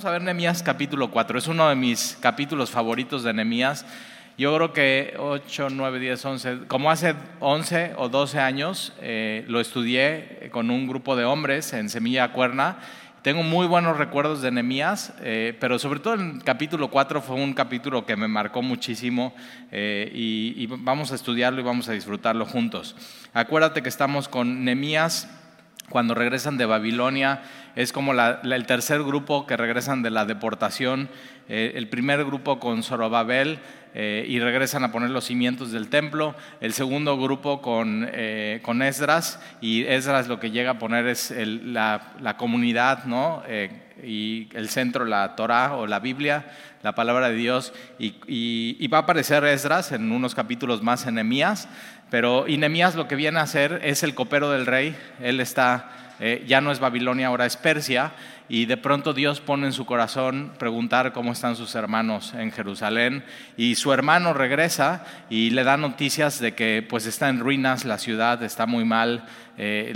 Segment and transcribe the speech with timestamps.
[0.00, 1.38] Vamos a ver Nehemías capítulo 4.
[1.38, 3.84] Es uno de mis capítulos favoritos de Nehemías.
[4.38, 9.60] Yo creo que 8, 9, 10, 11, como hace 11 o 12 años, eh, lo
[9.60, 12.78] estudié con un grupo de hombres en Semilla Cuerna.
[13.20, 17.52] Tengo muy buenos recuerdos de Nehemías, eh, pero sobre todo el capítulo 4 fue un
[17.52, 19.34] capítulo que me marcó muchísimo
[19.70, 22.96] eh, y, y vamos a estudiarlo y vamos a disfrutarlo juntos.
[23.34, 25.28] Acuérdate que estamos con Nehemías
[25.88, 27.42] cuando regresan de Babilonia,
[27.76, 31.08] es como el tercer grupo que regresan de la deportación,
[31.48, 33.58] eh, el primer grupo con Zorobabel
[33.94, 38.82] eh, y regresan a poner los cimientos del templo, el segundo grupo con, eh, con
[38.82, 43.42] Esdras y Esdras lo que llega a poner es la, comunidad, ¿no?
[44.02, 46.46] y el centro, la Torah o la Biblia,
[46.82, 51.68] la palabra de Dios, y, va a aparecer Esdras en unos capítulos más en Nehemías,
[52.10, 55.90] pero y Nehemías lo que viene a hacer es el copero del rey, él está,
[56.18, 58.12] eh, ya no es Babilonia, ahora es Persia,
[58.50, 63.22] y de pronto Dios pone en su corazón preguntar cómo están sus hermanos en Jerusalén.
[63.56, 67.96] Y su hermano regresa y le da noticias de que pues está en ruinas la
[67.96, 69.22] ciudad, está muy mal,
[69.62, 69.92] eh,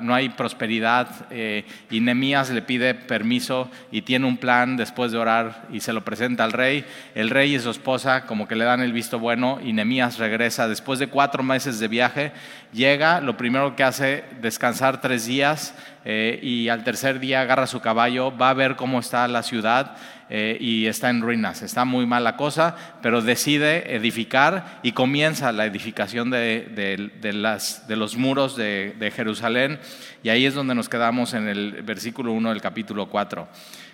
[0.00, 5.18] no hay prosperidad eh, y Nemías le pide permiso y tiene un plan después de
[5.18, 6.84] orar y se lo presenta al rey.
[7.16, 10.68] El rey y su esposa como que le dan el visto bueno y Nemías regresa
[10.68, 12.30] después de cuatro meses de viaje,
[12.72, 15.74] llega, lo primero que hace descansar tres días
[16.08, 19.96] eh, y al tercer día agarra su caballo, va a ver cómo está la ciudad
[20.30, 21.62] eh, y está en ruinas.
[21.62, 28.16] Está muy mala cosa, pero decide edificar y comienza la edificación de, las, de los
[28.16, 29.80] muros de, Jerusalén.
[30.22, 33.48] Y ahí es donde nos quedamos en el versículo 1 del capítulo 4.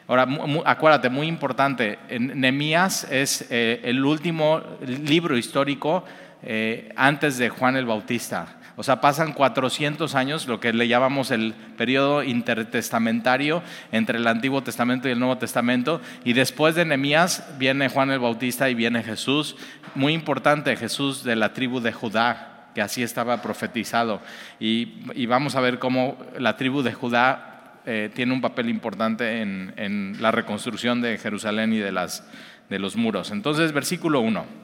[0.08, 0.28] Ahora,
[0.66, 6.04] acuérdate, muy importante, Nehemías es eh, el último libro histórico
[6.42, 8.58] eh, antes de Juan el Bautista.
[8.76, 14.62] O sea, pasan 400 años, lo que le llamamos el periodo intertestamentario entre el Antiguo
[14.62, 16.00] Testamento y el Nuevo Testamento.
[16.24, 19.56] Y después de Nehemías viene Juan el Bautista y viene Jesús.
[19.94, 24.20] Muy importante, Jesús de la tribu de Judá, que así estaba profetizado.
[24.58, 30.16] Y, vamos a ver cómo la tribu de Judá eh, tiene un papel importante en,
[30.20, 32.26] la reconstrucción de Jerusalén y de, las,
[32.70, 33.32] de los muros.
[33.32, 34.62] Entonces, versículo 1.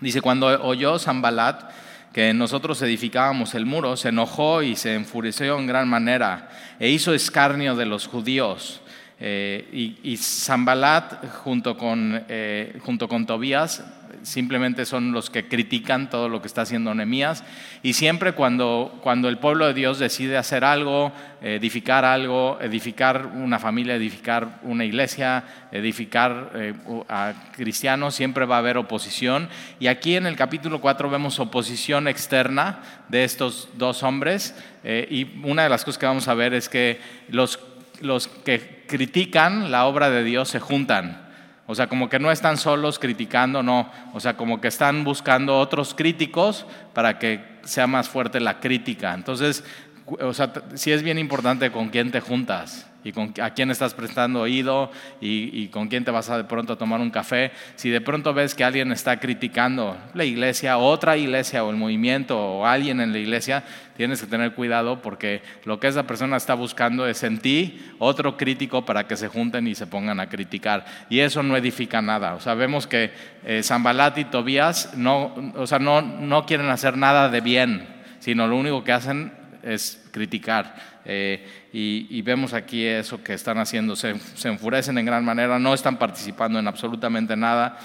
[0.00, 1.70] Dice, cuando oyó Zambalat,
[2.14, 6.48] que nosotros edificábamos el muro, se enojó y se enfureció en gran manera
[6.78, 8.80] e hizo escarnio de los judíos.
[9.18, 13.82] Eh, y, y Zambalat junto con, eh, junto con Tobías
[14.24, 17.44] simplemente son los que critican todo lo que está haciendo Nehemías.
[17.82, 21.12] Y siempre cuando, cuando el pueblo de Dios decide hacer algo,
[21.42, 26.74] edificar algo, edificar una familia, edificar una iglesia, edificar eh,
[27.08, 29.48] a cristianos, siempre va a haber oposición.
[29.78, 34.56] Y aquí en el capítulo 4 vemos oposición externa de estos dos hombres.
[34.82, 37.60] Eh, y una de las cosas que vamos a ver es que los,
[38.00, 41.23] los que critican la obra de Dios se juntan.
[41.66, 43.90] O sea, como que no están solos criticando, no.
[44.12, 49.14] O sea, como que están buscando otros críticos para que sea más fuerte la crítica.
[49.14, 49.64] Entonces,
[50.06, 53.94] o sea, sí es bien importante con quién te juntas y con, a quién estás
[53.94, 57.52] prestando oído y, con quién te vas a de pronto a tomar un café.
[57.76, 62.38] Si de pronto ves que alguien está criticando la iglesia, otra iglesia o el movimiento
[62.38, 63.62] o alguien en la iglesia,
[63.96, 68.36] tienes que tener cuidado porque lo que esa persona está buscando es en ti otro
[68.36, 70.84] crítico para que se junten y se pongan a criticar.
[71.10, 72.34] Y eso no edifica nada.
[72.34, 73.12] O sea, vemos que
[73.44, 77.86] eh, Zambalat y Tobías no, o sea, no, no quieren hacer nada de bien,
[78.18, 79.32] sino lo único que hacen
[79.62, 80.74] es criticar.
[81.04, 83.96] Eh, y, vemos aquí eso que están haciendo.
[83.96, 84.14] Se,
[84.44, 87.76] enfurecen en gran manera, no están participando en absolutamente nada.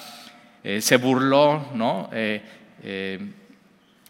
[0.64, 2.08] Eh, se burló, ¿no?
[2.14, 3.32] Eh,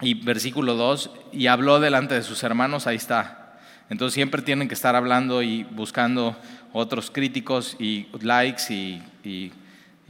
[0.01, 3.57] y versículo 2, y habló delante de sus hermanos, ahí está.
[3.89, 6.35] Entonces siempre tienen que estar hablando y buscando
[6.73, 9.01] otros críticos y likes y,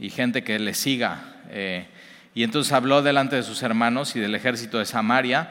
[0.00, 1.22] y gente que les siga.
[2.34, 5.50] Y entonces habló delante de sus hermanos y del ejército de Samaria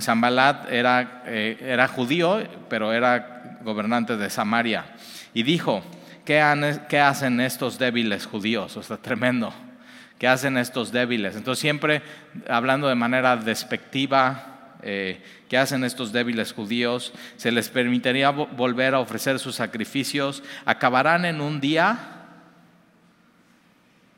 [0.00, 4.86] Zambalat era, eh, era judío, pero era gobernante de Samaria.
[5.34, 5.82] Y dijo,
[6.24, 8.76] ¿qué, hacen estos débiles judíos?
[8.76, 9.52] O sea, tremendo.
[10.18, 11.36] ¿Qué hacen estos débiles?
[11.36, 12.02] Entonces siempre
[12.48, 17.12] hablando de manera despectiva, eh, ¿qué hacen estos débiles judíos?
[17.36, 20.42] ¿Se les permitiría volver a ofrecer sus sacrificios?
[20.64, 22.21] ¿Acabarán en un día?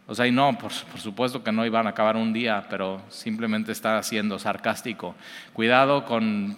[0.06, 3.72] O sea, y no, por, supuesto que no iban a acabar un día, pero simplemente
[3.72, 5.14] está siendo sarcástico.
[5.54, 6.56] Cuidado con,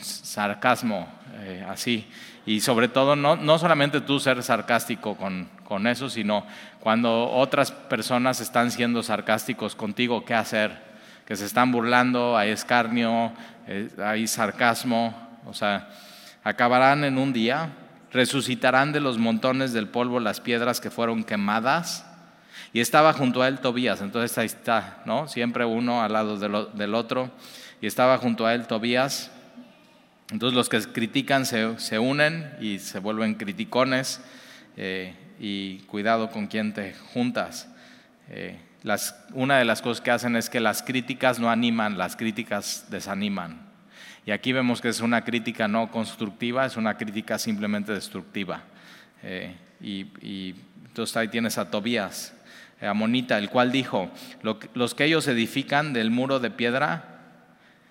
[0.00, 1.08] sarcasmo,
[1.40, 2.06] eh, así.
[2.46, 6.46] Y sobre todo, no, no, solamente tú ser sarcástico con, con, eso, sino
[6.78, 10.80] cuando otras personas están siendo sarcásticos contigo, ¿qué hacer?
[11.26, 13.32] Que se están burlando, hay escarnio,
[13.66, 15.14] eh, hay sarcasmo,
[15.46, 15.88] o sea,
[16.44, 17.70] acabarán en un día.
[18.12, 22.06] resucitarán de los montones del polvo las piedras que fueron quemadas.
[22.74, 25.28] Y estaba junto a él Tobías, entonces ahí está, ¿no?
[25.28, 27.30] Siempre uno al lado del otro.
[27.80, 29.30] Y estaba junto a él Tobías.
[30.30, 34.20] Entonces los que critican se, unen y se vuelven criticones.
[34.76, 37.68] Eh, y cuidado con quién te juntas.
[38.28, 38.58] Eh,
[39.32, 43.62] una de las cosas que hacen es que las críticas no animan, las críticas desaniman.
[44.26, 48.62] Y aquí vemos que es una crítica no constructiva, es una crítica simplemente destructiva.
[49.22, 50.54] Eh, y,
[50.84, 52.34] entonces ahí tienes a Tobías,
[52.86, 54.10] a Monita, el cual dijo,
[54.42, 57.14] los que ellos edifican del muro de piedra,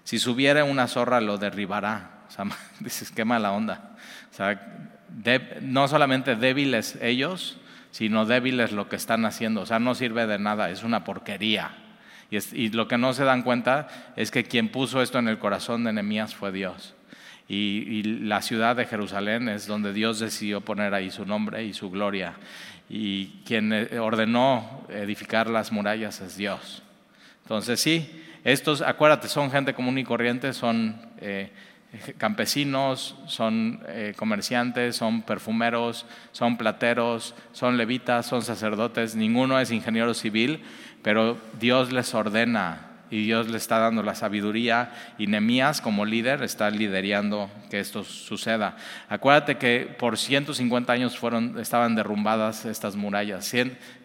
[0.03, 2.25] si subiera una zorra lo derribará.
[2.27, 2.45] O sea,
[2.79, 3.95] dices, qué mala onda.
[4.31, 4.59] O sea,
[5.61, 7.57] no solamente débiles ellos,
[7.91, 9.61] sino débiles lo que están haciendo.
[9.61, 11.71] O sea, no sirve de nada, es una porquería.
[12.29, 15.83] Y, lo que no se dan cuenta es que quien puso esto en el corazón
[15.83, 16.95] de Nehemías fue Dios.
[17.47, 21.91] Y, la ciudad de Jerusalén es donde Dios decidió poner ahí su nombre y su
[21.91, 22.33] gloria.
[22.95, 26.83] Y quien eh, ordenó edificar las murallas es Dios.
[27.41, 31.49] Entonces sí, estos, acuérdate, son gente común y corriente, son eh,
[32.19, 40.13] campesinos, son eh, comerciantes, son perfumeros, son plateros, son levitas, son sacerdotes, ninguno es ingeniero
[40.13, 40.61] civil,
[41.01, 46.41] pero Dios les ordena y Dios le está dando la sabiduría y Nemías como líder
[46.41, 48.75] está liderando que esto suceda.
[49.07, 53.53] Acuérdate que por 150 años fueron, estaban derrumbadas estas murallas.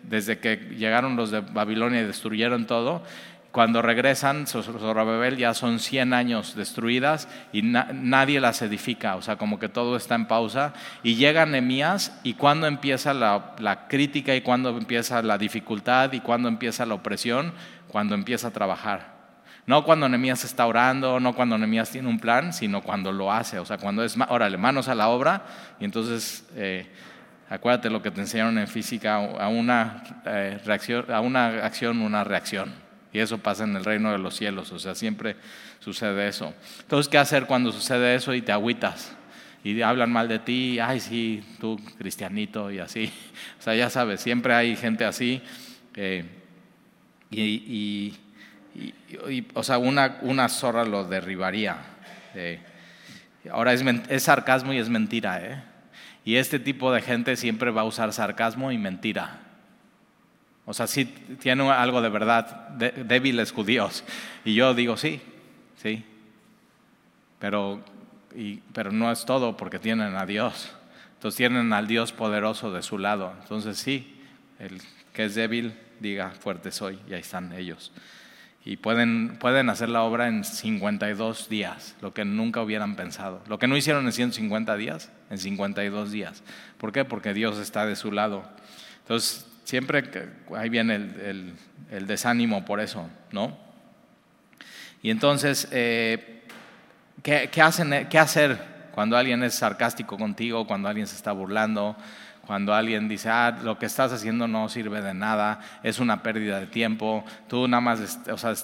[0.03, 3.03] Desde que llegaron los de Babilonia y destruyeron todo,
[3.53, 9.59] cuando regresan, Zorobabel ya son 100 años destruidas y nadie las edifica, o sea, como
[9.59, 10.75] que todo está en pausa.
[11.03, 16.21] Y llega Nehemías y cuando empieza la, la crítica y cuando empieza la dificultad y
[16.21, 17.53] cuando empieza la opresión,
[17.89, 19.17] cuando empieza a trabajar.
[19.67, 23.59] No cuando Nehemías está orando, no cuando Nehemías tiene un plan, sino cuando lo hace,
[23.59, 25.43] o sea, cuando es, órale, manos a la obra
[25.81, 26.47] y entonces...
[26.55, 26.87] Eh,
[27.50, 32.23] acuérdate lo que te enseñaron en física, a una, eh, reacción, a una acción, una
[32.23, 32.88] reacción.
[33.13, 35.37] Y eso pasa en el reino de los cielos, o sea, siempre
[35.81, 36.53] sucede eso.
[36.81, 39.17] Entonces, ¿qué hacer cuando sucede eso y te agüitas?
[39.65, 43.13] Y hablan mal de ti, ay, sí, tú cristianito y así.
[43.59, 45.43] O sea, ya sabes, siempre hay gente así.
[45.95, 46.25] Eh,
[47.31, 48.15] y,
[49.55, 51.77] o sea, una, zorra lo derribaría.
[52.35, 52.61] Eh,
[53.51, 55.63] ahora es, es, sarcasmo y es mentira, ¿eh?
[56.25, 59.48] Y este tipo de gente siempre va a usar sarcasmo y mentira.
[60.70, 61.06] O sea, sí
[61.41, 64.05] tiene algo de verdad, débiles judíos.
[64.44, 65.19] Y yo digo, sí,
[65.82, 66.05] sí.
[67.38, 67.82] Pero,
[68.75, 70.70] pero no es todo porque tienen a Dios.
[71.15, 73.32] Entonces tienen al Dios poderoso de su lado.
[73.41, 74.20] Entonces sí,
[74.59, 74.82] el
[75.15, 76.99] que es débil diga, fuerte soy.
[77.09, 77.91] Y ahí están ellos.
[78.62, 83.43] Y pueden, pueden hacer la obra en 52 días, lo que nunca hubieran pensado.
[83.49, 86.43] Lo que no hicieron en 150 días, en 52 días.
[86.76, 87.06] ¿Por qué?
[87.06, 88.44] Porque Dios está de su lado.
[89.00, 90.03] Entonces, Siempre
[90.56, 93.55] ahí viene el, desánimo por eso, ¿no?
[95.03, 96.43] Y entonces, eh,
[97.23, 98.59] ¿qué, hacen, ¿qué hacer
[98.93, 101.99] cuando alguien es sarcástico contigo, cuando alguien se está burlando?
[102.47, 106.61] cuando alguien dice, ah, lo que estás haciendo no sirve de nada, es una pérdida
[106.61, 108.55] de tiempo, tú nada más o sea,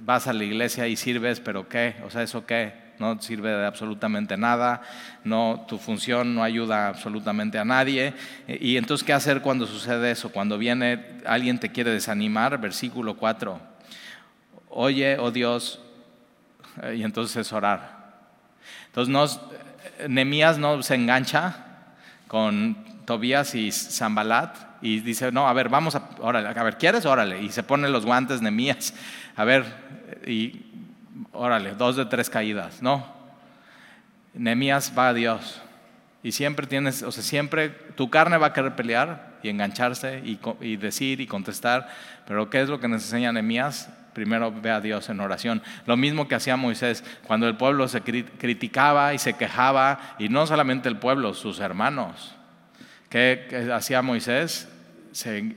[0.00, 1.96] vas a la iglesia y sirves, pero ¿qué?
[2.06, 2.87] O sea, ¿eso qué?
[2.98, 4.82] No sirve de absolutamente nada,
[5.24, 8.14] no, tu función no ayuda absolutamente a nadie.
[8.46, 10.30] Y entonces, ¿qué hacer cuando sucede eso?
[10.30, 13.60] Cuando viene alguien te quiere desanimar, versículo 4,
[14.70, 15.80] oye, oh Dios,
[16.94, 17.98] y entonces es orar.
[18.86, 21.64] Entonces, no, Nemías no se engancha
[22.26, 27.04] con Tobías y Zambalat y dice, no, a ver, vamos a, órale, a ver, ¿quieres?
[27.06, 27.42] Órale.
[27.42, 28.94] Y se pone los guantes Nemías,
[29.34, 29.64] a ver,
[30.26, 30.67] y
[31.32, 32.82] órale, dos de tres caídas.
[32.82, 33.06] No.
[34.34, 35.60] Nemías va a Dios.
[36.22, 40.76] Y siempre tienes, o sea, siempre tu carne va a querer pelear y engancharse y,
[40.76, 41.88] decir y contestar.
[42.26, 43.88] Pero ¿qué es lo que nos enseña Nemías?
[44.14, 45.62] Primero ve a Dios en oración.
[45.86, 50.46] Lo mismo que hacía Moisés cuando el pueblo se criticaba y se quejaba, y no
[50.46, 52.34] solamente el pueblo, sus hermanos.
[53.08, 54.68] ¿Qué, hacía Moisés?
[55.12, 55.56] Se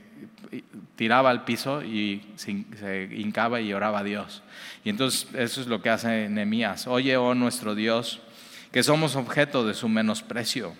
[0.96, 4.42] tiraba al piso y se hincaba y oraba a Dios.
[4.84, 6.86] Y entonces eso es lo que hace Nehemías.
[6.86, 8.20] Oye, oh nuestro Dios,
[8.70, 10.74] que somos objeto de su menosprecio.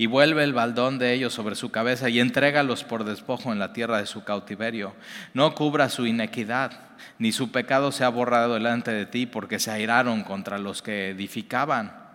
[0.00, 3.72] Y vuelve el baldón de ellos sobre su cabeza y entrégalos por despojo en la
[3.72, 4.94] tierra de su cautiverio.
[5.34, 6.80] No cubra su inequidad,
[7.18, 11.10] ni su pecado se ha borrado delante de ti, porque se airaron contra los que
[11.10, 12.07] edificaban.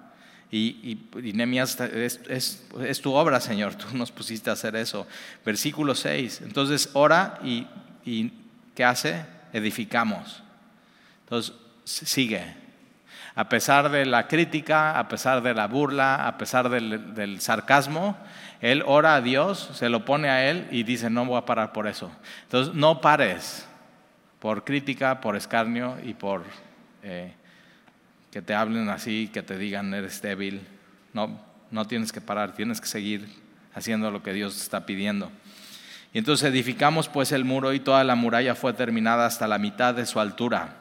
[0.55, 1.41] Y, y,
[2.29, 5.07] es, tu obra, Señor, tú nos pusiste a hacer eso.
[5.43, 6.41] Versículo 6.
[6.43, 7.65] Entonces ora y,
[8.05, 8.31] y
[8.75, 9.25] ¿qué hace?
[9.53, 10.43] edificamos.
[11.21, 11.55] Entonces,
[11.85, 12.55] sigue.
[13.35, 18.17] A pesar de la crítica, a pesar de la burla, a pesar del, sarcasmo,
[18.59, 21.71] él ora a Dios, se lo pone a él y dice, no voy a parar
[21.71, 22.11] por eso.
[22.43, 23.67] Entonces, no pares
[24.39, 26.43] por crítica, por escarnio y por
[27.01, 27.33] eh,
[28.33, 30.65] que te hablen así, que te digan eres débil.
[31.13, 33.27] No, no tienes que parar, tienes que seguir
[33.75, 35.31] haciendo lo que Dios está pidiendo.
[36.13, 39.93] Y entonces edificamos pues el muro y toda la muralla fue terminada hasta la mitad
[39.93, 40.77] de su altura,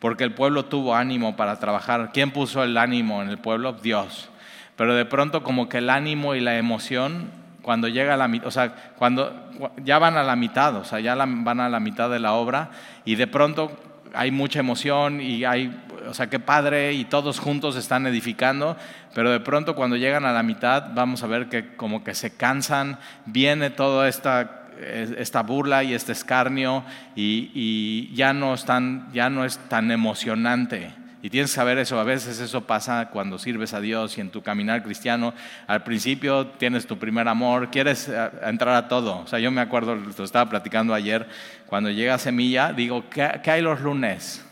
[0.00, 2.10] porque el pueblo tuvo ánimo para trabajar.
[2.12, 3.74] ¿Quién puso el ánimo en el pueblo?
[3.74, 4.28] Dios.
[4.74, 7.30] Pero de pronto como que el ánimo y la emoción,
[7.62, 9.52] cuando llega a la mitad, o sea, cuando
[9.84, 12.70] ya van a la mitad, o sea, ya van a la mitad de la obra,
[13.04, 13.70] y de pronto
[14.16, 15.68] hay mucha emoción y hay,
[16.08, 18.76] o sea, qué padre y todos juntos están edificando,
[19.14, 22.36] pero de pronto cuando llegan a la mitad vamos a ver que como que se
[22.36, 26.84] cansan, viene toda esta, esta burla y este escarnio
[27.14, 30.92] y, ya, no están, ya no es tan emocionante.
[31.22, 34.30] Y tienes que saber eso, a veces eso pasa cuando sirves a Dios y en
[34.30, 35.34] tu caminar cristiano,
[35.66, 39.20] al principio tienes tu primer amor, quieres eh, entrar a todo.
[39.20, 41.26] O sea, yo me acuerdo, lo estaba platicando ayer,
[41.66, 44.45] cuando llega Semilla, digo, ¿qué, ¿qué hay los lunes?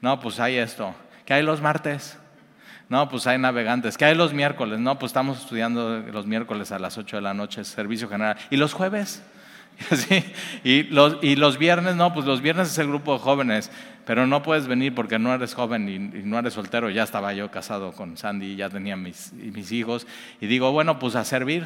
[0.00, 0.94] No, pues hay esto.
[1.24, 2.18] ¿Qué hay los martes?
[2.88, 3.96] No, pues hay navegantes.
[3.96, 4.80] ¿Qué hay los miércoles?
[4.80, 8.36] No, pues estamos estudiando los miércoles a las 8 de la noche, servicio general.
[8.50, 9.22] ¿Y los jueves?
[10.64, 13.70] Y, los, y los viernes, no, pues los viernes es el grupo de jóvenes,
[14.04, 16.90] pero no puedes venir porque no eres joven y, no eres soltero.
[16.90, 20.06] Ya estaba yo casado con Sandy, ya tenía mis, mis hijos.
[20.40, 21.64] Y digo, bueno, pues a servir,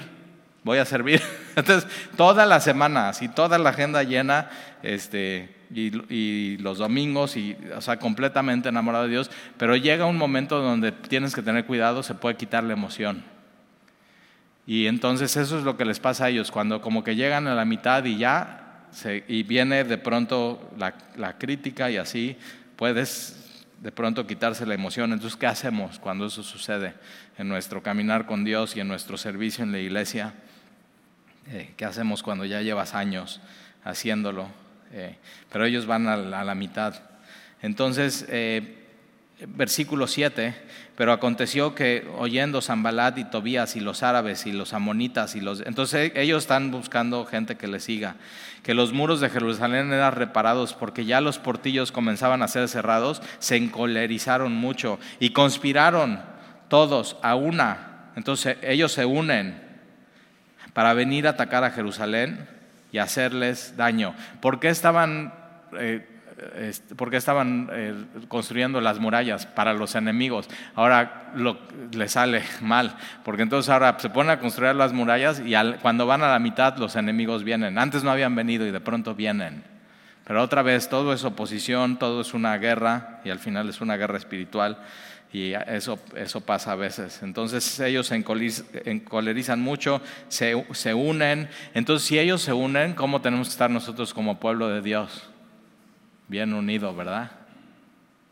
[0.65, 1.23] voy a servir.
[1.57, 4.51] Entonces, toda la semana, así toda la agenda llena,
[4.83, 10.61] este, y, los domingos, y, o sea, completamente enamorado de Dios, pero llega un momento
[10.61, 13.23] donde tienes que tener cuidado, se puede quitar la emoción.
[14.67, 17.55] Y entonces eso es lo que les pasa a ellos, cuando como que llegan a
[17.55, 18.87] la mitad y ya,
[19.29, 22.37] y viene de pronto la, crítica y así,
[22.77, 25.13] puedes de pronto quitarse la emoción.
[25.13, 26.95] Entonces, ¿qué hacemos cuando eso sucede
[27.37, 30.33] en nuestro caminar con Dios y en nuestro servicio en la iglesia?
[31.49, 33.41] Eh, ¿Qué hacemos cuando ya llevas años
[33.85, 34.49] haciéndolo?
[34.93, 35.17] Eh,
[35.53, 36.95] pero ellos van a la, mitad.
[37.61, 38.85] Entonces, eh,
[39.49, 40.55] versículo 7,
[40.97, 45.61] pero aconteció que oyendo Zambalat y Tobías y los árabes y los amonitas y los...
[45.67, 48.17] Entonces ellos están buscando gente que les siga,
[48.63, 53.21] que los muros de Jerusalén eran reparados porque ya los portillos comenzaban a ser cerrados,
[53.39, 56.23] se encolerizaron mucho y conspiraron
[56.69, 58.11] todos a una.
[58.17, 59.64] Entonces ellos se unen
[60.75, 62.47] para venir a atacar a Jerusalén
[62.93, 64.15] y hacerles daño.
[64.41, 65.33] ¿Por qué estaban...
[65.79, 66.09] Eh,
[67.13, 67.95] estaban eh,
[68.29, 70.49] construyendo las murallas para los enemigos.
[70.75, 71.59] Ahora lo,
[71.93, 76.23] le sale mal, porque entonces ahora se ponen a construir las murallas y cuando van
[76.23, 77.79] a la mitad los enemigos vienen.
[77.79, 79.63] Antes no habían venido y de pronto vienen.
[80.27, 83.97] Pero otra vez todo es oposición, todo es una guerra y al final es una
[83.97, 84.79] guerra espiritual
[85.35, 87.23] y eso, eso pasa a veces.
[87.23, 91.51] Entonces ellos se encolerizan mucho, se, se unen.
[91.75, 95.29] Entonces si ellos se unen, ¿cómo tenemos que estar nosotros como pueblo de Dios?
[96.29, 97.31] bien unido, ¿verdad?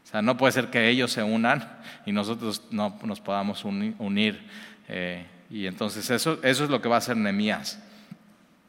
[0.04, 4.46] O sea, no puede ser que ellos se unan y nosotros no nos podamos unir.
[4.88, 7.82] Eh, y entonces eso, eso es lo que va a hacer Nehemías.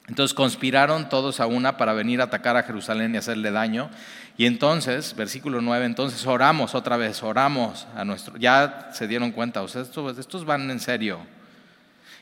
[0.08, 3.90] Entonces conspiraron todos a una para venir a atacar a Jerusalén y hacerle daño.
[4.38, 9.62] Y entonces, versículo 9, entonces oramos otra vez, oramos a nuestro, ya se dieron cuenta,
[9.62, 11.20] o sea, estos, estos van en serio.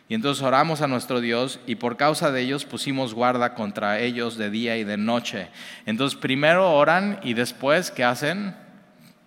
[0.10, 4.38] Y entonces oramos a nuestro Dios y por causa de ellos pusimos guarda contra ellos
[4.38, 5.48] de día y de noche.
[5.86, 8.54] Entonces primero oran y después, ¿qué hacen?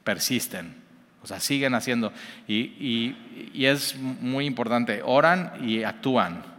[0.04, 0.76] Persisten.
[1.22, 2.12] O sea, siguen haciendo.
[2.46, 3.16] Y,
[3.54, 6.53] y es muy importante, oran y actúan.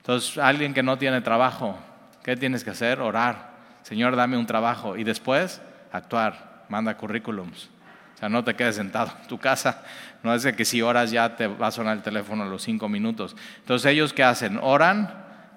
[0.00, 1.78] Entonces, alguien que no tiene trabajo,
[2.24, 3.00] ¿qué tienes que hacer?
[3.00, 3.50] Orar.
[3.82, 4.96] Señor, dame un trabajo.
[4.96, 5.60] Y después,
[5.92, 6.64] actuar.
[6.68, 7.68] Manda currículums.
[8.14, 9.82] O sea, no te quedes sentado en tu casa.
[10.22, 12.62] No es de que si oras ya te va a sonar el teléfono a los
[12.62, 13.36] cinco minutos.
[13.58, 14.58] Entonces, ¿ellos qué hacen?
[14.62, 15.12] Oran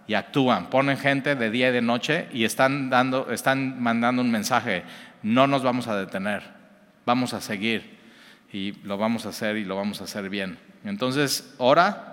[0.08, 0.70] y actúan.
[0.70, 4.84] Ponen gente de día y de noche y están, dando, están mandando un mensaje.
[5.22, 6.44] No nos vamos a detener.
[7.06, 8.00] Vamos a seguir.
[8.52, 10.58] Y lo vamos a hacer y lo vamos a hacer bien.
[10.84, 12.13] Entonces, ora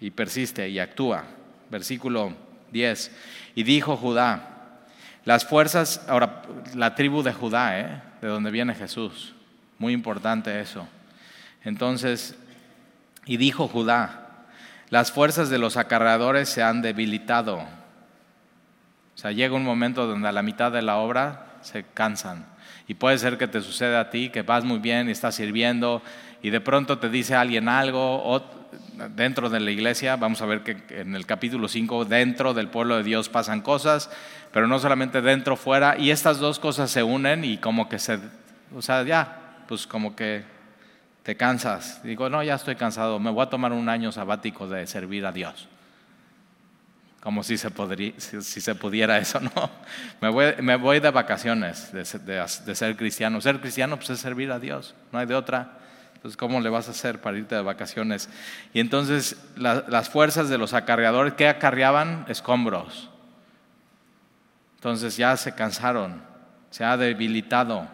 [0.00, 1.24] y persiste y actúa.
[1.70, 2.34] Versículo
[2.72, 3.10] 10.
[3.54, 4.56] Y dijo Judá,
[5.24, 6.42] las fuerzas, ahora
[6.74, 8.02] la tribu de Judá, ¿eh?
[8.20, 9.34] de donde viene Jesús,
[9.78, 10.86] muy importante eso.
[11.64, 12.36] Entonces,
[13.24, 14.26] y dijo Judá,
[14.88, 17.56] las fuerzas de los acarreadores se han debilitado.
[17.58, 22.46] O sea, llega un momento donde a la mitad de la obra se cansan.
[22.86, 26.02] Y puede ser que te suceda a ti, que vas muy bien y estás sirviendo
[26.42, 28.42] y de pronto te dice alguien algo, o
[29.14, 32.96] dentro de la iglesia, vamos a ver que en el capítulo 5, dentro del pueblo
[32.96, 34.10] de Dios pasan cosas,
[34.52, 38.18] pero no solamente dentro, fuera, y estas dos cosas se unen y como que se,
[38.74, 40.44] o sea, ya, pues como que
[41.22, 42.02] te cansas.
[42.02, 45.32] Digo, no, ya estoy cansado, me voy a tomar un año sabático de servir a
[45.32, 45.68] Dios.
[47.20, 49.70] Como si se, podría, si, se pudiera eso, ¿no?
[50.20, 53.40] Me voy, me voy de vacaciones de, de, ser cristiano.
[53.40, 55.78] Ser cristiano pues es servir a Dios, no hay de otra.
[56.26, 58.28] Entonces, ¿cómo le vas a hacer para irte de vacaciones?
[58.74, 62.24] Y entonces las fuerzas de los acarreadores, ¿qué acarreaban?
[62.26, 63.08] Escombros.
[64.74, 66.20] Entonces ya se cansaron,
[66.70, 67.86] se ha debilitado.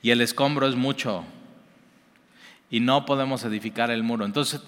[0.00, 1.24] Y el escombro es mucho.
[2.70, 4.24] Y no podemos edificar el muro.
[4.24, 4.62] Entonces,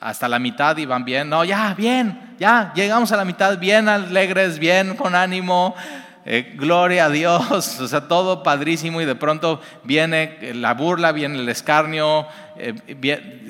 [0.00, 1.28] hasta la mitad iban bien.
[1.28, 5.74] No, ya, bien, ya, llegamos a la mitad bien alegres, bien con ánimo.
[6.26, 11.38] Eh, gloria a Dios, o sea, todo padrísimo y de pronto viene la burla, viene
[11.38, 12.74] el escarnio, eh,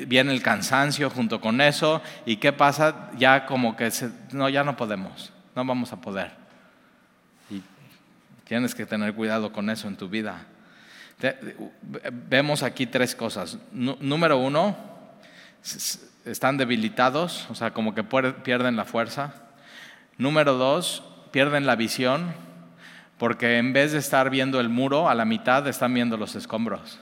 [0.06, 3.90] viene el cansancio junto con eso y qué pasa, ya como que
[4.32, 6.30] no, ya no podemos, no vamos a poder.
[7.50, 7.60] Y
[8.44, 10.46] tienes que tener cuidado con eso en tu vida.
[12.28, 13.58] vemos aquí tres cosas.
[13.72, 14.76] número uno,
[16.24, 19.34] están debilitados, o sea, como que pierden la fuerza.
[20.18, 22.50] Número dos, pierden la visión
[23.20, 26.98] porque en vez de estar viendo el muro a la mitad, están viendo los escombros.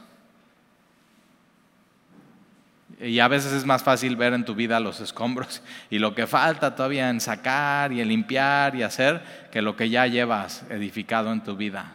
[3.00, 6.26] Y a veces es más fácil ver en tu vida los escombros y lo que
[6.26, 9.22] falta todavía en sacar y en limpiar y hacer
[9.52, 11.92] que lo que ya llevas edificado en tu vida.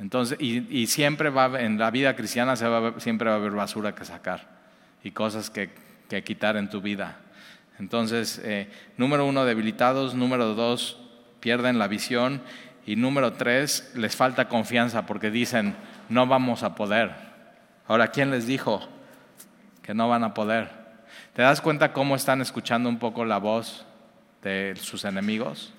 [0.00, 4.48] Entonces, y, siempre va, en la vida cristiana siempre va a haber basura que sacar
[5.04, 5.70] y cosas que,
[6.24, 7.20] quitar en tu vida.
[7.78, 10.14] Entonces, eh, número uno, debilitados.
[10.14, 11.03] Número dos,
[11.44, 12.40] pierden la visión.
[12.86, 15.76] Y número tres, les falta confianza porque dicen,
[16.08, 17.12] no vamos a poder.
[17.86, 18.80] Ahora, ¿quién les dijo
[19.82, 20.70] que no van a poder?
[21.34, 23.84] ¿Te das cuenta cómo están escuchando un poco la voz
[24.42, 25.74] de sus enemigos?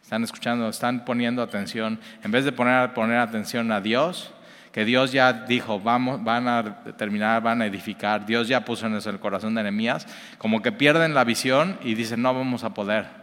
[0.00, 4.30] Están escuchando, están poniendo atención, en vez de poner, poner atención a Dios,
[4.70, 8.94] que Dios ya dijo, vamos, van a terminar, van a edificar, Dios ya puso en
[8.94, 10.06] el corazón de Nehemías,
[10.38, 13.17] como que pierden la visión y dicen, no vamos a poder.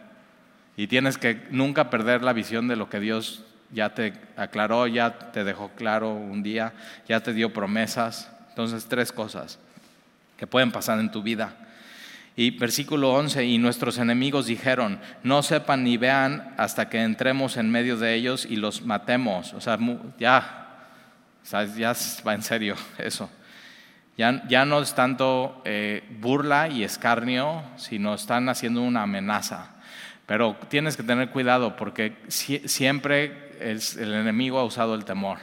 [0.77, 5.31] Y tienes que nunca perder la visión de lo que Dios ya te aclaró, ya
[5.31, 6.73] te dejó claro un día,
[7.07, 8.31] ya te dio promesas.
[8.49, 9.59] Entonces, tres cosas
[10.37, 11.53] que pueden pasar en tu vida.
[12.37, 17.71] Y versículo 11, y nuestros enemigos dijeron, no sepan ni vean hasta que entremos en
[17.71, 19.53] medio de ellos y los matemos.
[19.53, 19.79] O sea,
[20.19, 20.89] ya,
[21.77, 21.93] ya
[22.27, 23.29] va en serio eso.
[24.17, 29.74] Ya, ya no es tanto eh, burla y escarnio, sino están haciendo una amenaza.
[30.25, 35.37] Pero tienes que tener cuidado porque siempre el enemigo ha usado el temor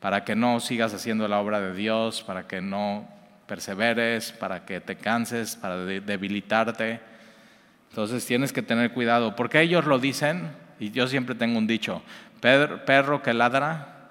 [0.00, 3.08] para que no sigas haciendo la obra de Dios, para que no
[3.46, 7.00] perseveres, para que te canses, para debilitarte.
[7.90, 12.02] Entonces tienes que tener cuidado, porque ellos lo dicen, y yo siempre tengo un dicho,
[12.40, 14.10] perro que ladra.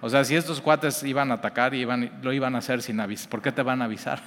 [0.00, 3.30] O sea, si estos cuates iban a atacar, y lo iban a hacer sin avisar,
[3.30, 4.20] ¿por qué te van a avisar?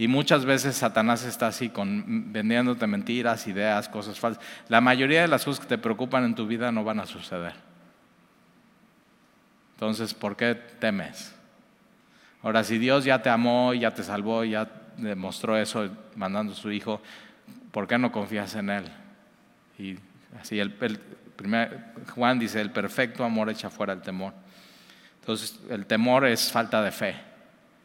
[0.00, 4.42] Y muchas veces Satanás está así, vendiéndote mentiras, ideas, cosas falsas.
[4.70, 7.52] La mayoría de las cosas que te preocupan en tu vida no van a suceder.
[9.74, 11.34] Entonces, ¿por qué temes?
[12.42, 16.72] Ahora, si Dios ya te amó, ya te salvó, ya demostró eso mandando a su
[16.72, 17.02] Hijo,
[17.70, 18.84] ¿por qué no confías en Él?
[19.78, 19.98] Y
[20.40, 24.32] así el, primer, Juan dice, el perfecto amor echa fuera el temor.
[25.20, 27.16] Entonces, el temor es falta de fe.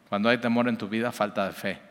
[0.08, 1.85] Cuando hay temor en tu vida, falta de fe.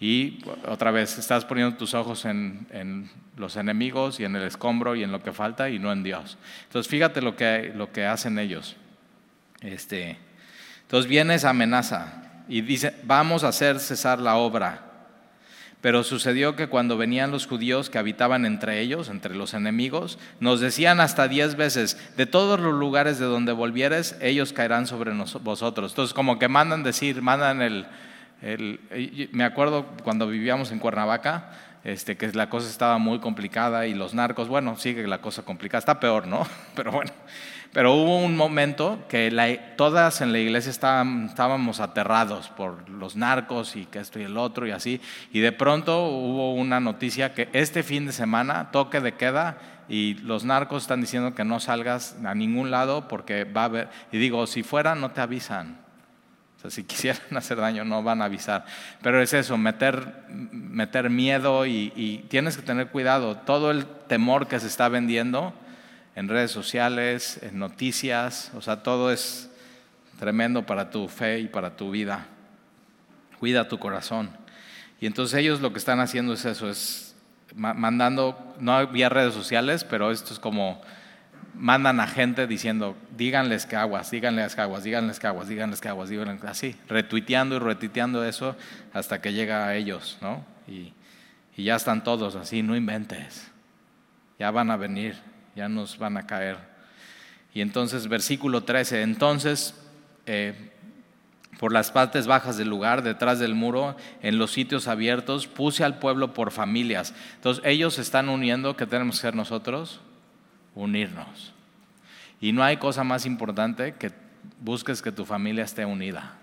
[0.00, 5.02] Y otra vez, estás poniendo tus ojos en, los enemigos y en el escombro y
[5.02, 6.38] en lo que falta y no en Dios.
[6.64, 8.76] Entonces, fíjate lo que, lo que hacen ellos.
[9.60, 10.16] Este,
[10.82, 14.86] entonces viene esa amenaza y dice, vamos a hacer cesar la obra.
[15.82, 20.60] Pero sucedió que cuando venían los judíos que habitaban entre ellos, entre los enemigos, nos
[20.60, 25.92] decían hasta diez veces, de todos los lugares de donde volvieres, ellos caerán sobre vosotros.
[25.92, 27.86] Entonces como que mandan decir, mandan el,
[28.42, 31.50] me acuerdo cuando vivíamos en Cuernavaca,
[31.84, 35.78] este, que la cosa estaba muy complicada y los narcos, bueno, sigue la cosa complicada,
[35.78, 36.46] está peor, ¿no?
[36.74, 37.10] Pero bueno,
[37.72, 43.86] pero hubo un momento que todas en la iglesia estábamos aterrados por los narcos y
[43.86, 45.00] que esto y el otro y así,
[45.32, 50.14] y de pronto hubo una noticia que este fin de semana, toque de queda, y
[50.14, 54.18] los narcos están diciendo que no salgas a ningún lado porque va a haber, y
[54.18, 55.78] digo, si fuera no te avisan.
[56.60, 58.66] O sea, si quisieran hacer daño, no van a avisar.
[59.02, 63.38] Pero es eso, meter, meter miedo y, tienes que tener cuidado.
[63.38, 65.54] Todo el temor que se está vendiendo
[66.14, 69.50] en redes sociales, en noticias, o sea, todo es
[70.18, 72.26] tremendo para tu fe y para tu vida.
[73.38, 74.30] Cuida tu corazón.
[75.00, 77.14] Y entonces ellos lo que están haciendo es eso, es
[77.54, 80.82] mandando, no había redes sociales, pero esto es como
[81.54, 85.88] mandan a gente diciendo, díganles que aguas, díganles que aguas, díganles que aguas, díganles que
[85.88, 88.56] aguas, díganles así, retuiteando y retuiteando eso
[88.92, 90.44] hasta que llega a ellos, ¿no?
[90.66, 90.92] Y,
[91.56, 93.50] ya están todos así, no inventes,
[94.38, 95.14] ya van a venir,
[95.54, 96.56] ya nos van a caer.
[97.52, 99.74] Y entonces, versículo 13, entonces,
[100.24, 100.70] eh,
[101.58, 105.98] por las partes bajas del lugar, detrás del muro, en los sitios abiertos, puse al
[105.98, 107.12] pueblo por familias.
[107.34, 110.00] Entonces, ellos se están uniendo, ¿qué tenemos que hacer nosotros?
[110.80, 111.52] Unirnos.
[112.40, 114.10] Y no hay cosa más importante que
[114.60, 116.34] busques que tu familia esté unida.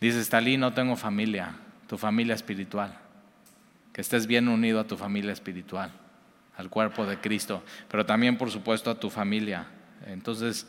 [0.00, 1.56] Dices, Talí, no tengo familia,
[1.88, 2.96] tu familia espiritual.
[3.92, 5.90] Que estés bien unido a tu familia espiritual,
[6.56, 9.66] al cuerpo de Cristo, pero también, por supuesto, a tu familia.
[10.06, 10.66] Entonces,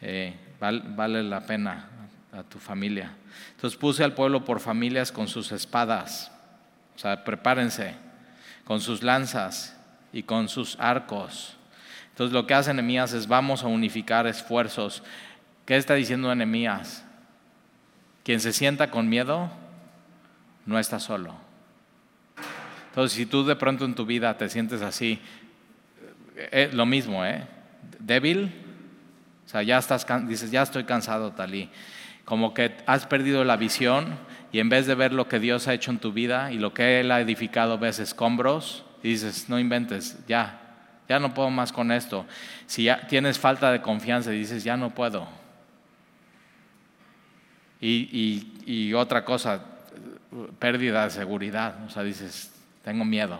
[0.00, 1.88] eh, vale la pena
[2.32, 3.14] a tu familia.
[3.54, 6.32] Entonces puse al pueblo por familias con sus espadas,
[6.96, 7.94] o sea, prepárense,
[8.64, 9.76] con sus lanzas
[10.12, 11.56] y con sus arcos.
[12.12, 15.02] Entonces lo que hace Nehemías es vamos a unificar esfuerzos.
[15.66, 17.04] ¿Qué está diciendo Nehemías?
[18.24, 19.50] Quien se sienta con miedo
[20.64, 21.34] no está solo.
[22.90, 25.20] Entonces si tú de pronto en tu vida te sientes así,
[26.36, 27.46] es eh, lo mismo, ¿eh?
[27.98, 28.52] Débil,
[29.44, 31.70] o sea, ya estás, dices, ya estoy cansado, Talí
[32.24, 34.16] como que has perdido la visión
[34.52, 36.72] y en vez de ver lo que Dios ha hecho en tu vida y lo
[36.72, 40.61] que Él ha edificado ves escombros, dices, no inventes, ya,
[41.12, 42.24] ya no puedo más con esto.
[42.66, 45.28] Si tienes falta de confianza y dices, ya no puedo.
[47.80, 49.62] Y, y otra cosa,
[50.58, 52.50] pérdida de seguridad, o sea, dices,
[52.82, 53.38] tengo miedo,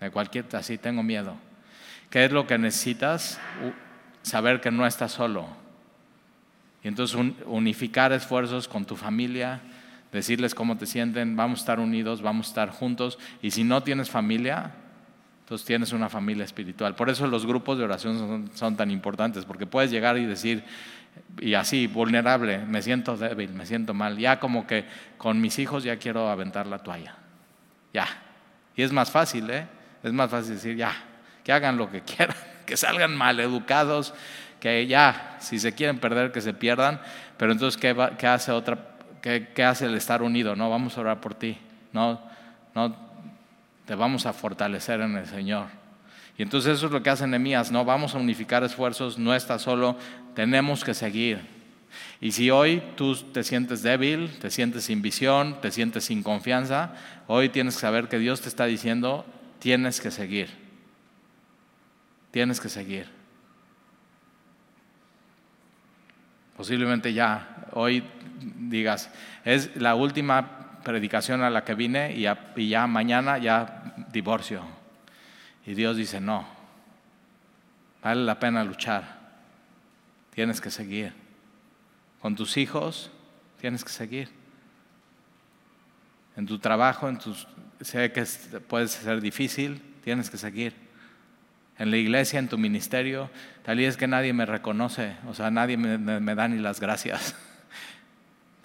[0.00, 1.36] de cualquier, así tengo miedo.
[2.10, 3.38] ¿Qué es lo que necesitas?
[4.22, 5.62] Saber que no estás solo
[6.82, 7.16] y entonces
[7.46, 9.60] unificar esfuerzos con tu familia,
[10.10, 13.18] decirles cómo te sienten, vamos a estar unidos, vamos a estar juntos.
[13.40, 14.72] Y si no tienes familia,
[15.52, 16.94] entonces tienes una familia espiritual.
[16.94, 20.64] Por eso los grupos de oración son, tan importantes, porque puedes llegar y decir,
[21.38, 24.16] y así, vulnerable, me siento débil, me siento mal.
[24.16, 24.86] Ya como que
[25.18, 27.16] con mis hijos ya quiero aventar la toalla.
[27.92, 28.06] Ya.
[28.76, 29.66] Y es más fácil, ¿eh?
[30.02, 30.94] Es más fácil decir, ya,
[31.44, 34.14] que hagan lo que quieran, que salgan mal educados,
[34.58, 36.98] que ya, si se quieren perder, que se pierdan,
[37.36, 38.78] pero entonces, ¿qué, hace otra?
[39.20, 40.56] ¿Qué, hace el estar unido?
[40.56, 41.58] No, vamos a orar por ti,
[41.92, 42.22] no,
[42.74, 43.11] no,
[43.92, 45.66] te vamos a fortalecer en el Señor.
[46.38, 49.60] Y entonces eso es lo que hace Nehemías, no vamos a unificar esfuerzos, no estás
[49.60, 49.98] solo,
[50.34, 51.42] tenemos que seguir.
[52.18, 56.94] Y si hoy tú te sientes débil, te sientes sin visión, te sientes sin confianza,
[57.26, 59.26] hoy tienes que saber que Dios te está diciendo,
[59.58, 60.48] tienes que seguir.
[62.30, 63.10] Tienes que seguir.
[66.56, 68.04] Posiblemente ya hoy
[68.56, 69.10] digas,
[69.44, 74.62] es la última predicación a la que vine y ya, mañana ya divorcio.
[75.66, 76.46] Y Dios dice, no,
[78.02, 79.18] vale la pena luchar,
[80.34, 81.12] tienes que seguir.
[82.20, 83.10] Con tus hijos
[83.60, 84.28] tienes que seguir.
[86.36, 87.46] En tu trabajo, en tus,
[87.80, 88.24] sé que
[88.68, 90.74] puede ser difícil, tienes que seguir
[91.78, 93.30] en la iglesia, en tu ministerio,
[93.64, 97.34] tal vez es que nadie me reconoce, o sea, nadie me, da ni las gracias.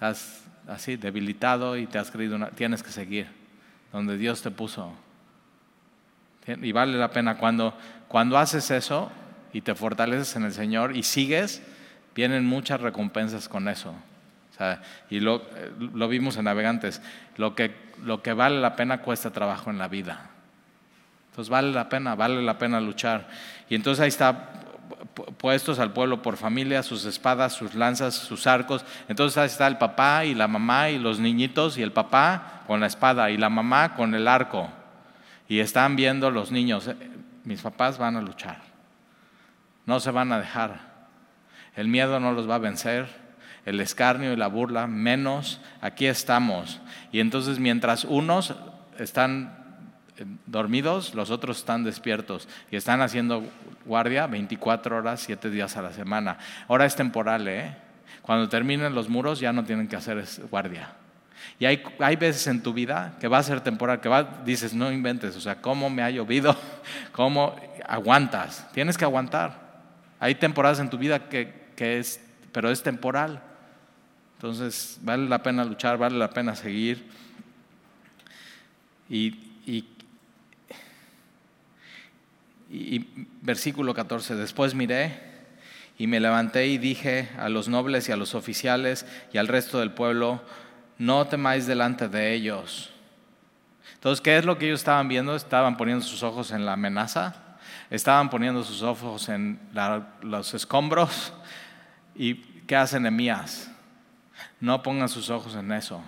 [0.68, 3.26] así, debilitado y te has creído, tienes que seguir
[3.92, 4.92] donde Dios te puso.
[6.46, 7.76] Y vale la pena cuando,
[8.06, 9.10] cuando haces eso
[9.52, 11.62] y te fortaleces en el Señor y sigues,
[12.14, 13.94] vienen muchas recompensas con eso.
[15.10, 15.42] y lo,
[15.78, 17.02] lo, vimos en Navegantes,
[17.36, 20.30] lo que, lo que vale la pena cuesta trabajo en la vida.
[21.30, 23.28] Entonces vale la pena, vale la pena luchar.
[23.68, 24.50] Y entonces ahí está
[25.38, 28.84] puestos al pueblo por familia, sus espadas, sus lanzas, sus arcos.
[29.08, 32.80] Entonces ahí está el papá y la mamá y los niñitos y el papá con
[32.80, 34.68] la espada y la mamá con el arco.
[35.48, 36.96] Y están viendo los niños, eh,
[37.44, 38.60] mis papás van a luchar.
[39.86, 40.80] No se van a dejar.
[41.74, 43.08] El miedo no los va a vencer,
[43.64, 45.60] el escarnio y la burla menos.
[45.80, 46.80] Aquí estamos.
[47.12, 48.54] Y entonces mientras unos
[48.98, 49.57] están
[50.46, 53.44] dormidos, los otros están despiertos y están haciendo
[53.84, 56.38] guardia 24 horas, 7 días a la semana.
[56.68, 57.76] Ahora es temporal, ¿eh?
[58.22, 60.92] Cuando terminen los muros ya no tienen que hacer guardia.
[61.58, 64.74] Y hay, hay veces en tu vida que va a ser temporal, que va, dices,
[64.74, 66.56] no inventes, o sea, ¿cómo me ha llovido?
[67.12, 68.70] ¿Cómo aguantas?
[68.72, 69.68] Tienes que aguantar.
[70.20, 72.20] Hay temporadas en tu vida que, que es,
[72.52, 73.42] pero es temporal.
[74.36, 77.08] Entonces, vale la pena luchar, vale la pena seguir.
[79.08, 79.47] Y,
[82.70, 83.06] y
[83.42, 85.28] versículo 14, después miré
[85.98, 89.80] y me levanté y dije a los nobles y a los oficiales y al resto
[89.80, 90.42] del pueblo,
[90.98, 92.90] no temáis delante de ellos.
[93.94, 95.34] Entonces, ¿qué es lo que ellos estaban viendo?
[95.34, 97.34] Estaban poniendo sus ojos en la amenaza.
[97.90, 99.58] estaban poniendo sus ojos en
[100.22, 101.32] los escombros
[102.14, 102.34] y
[102.66, 103.70] ¿qué hace Nehemías?
[104.60, 106.00] No pongan sus ojos en eso,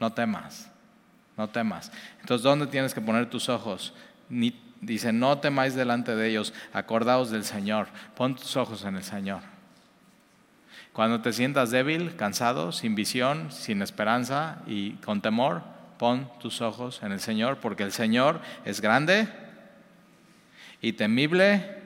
[0.00, 0.70] no temas,
[1.36, 1.92] no temas.
[2.20, 3.92] Entonces, ¿dónde tienes que poner tus ojos?
[4.80, 9.42] Dice, no temáis delante de ellos, acordaos del Señor, pon tus ojos en el Señor.
[10.92, 15.62] Cuando te sientas débil, cansado, sin visión, sin esperanza y con temor,
[15.98, 19.28] pon tus ojos en el Señor, porque el Señor es grande
[20.80, 21.76] y temible